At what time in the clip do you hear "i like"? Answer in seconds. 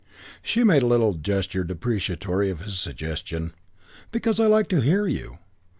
4.39-4.67